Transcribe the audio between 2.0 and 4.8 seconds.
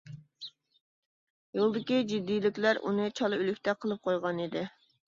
جىددىيلىكلەر ئۇنى چالا ئۆلۈكتەك قىلىپ قويغانىدى.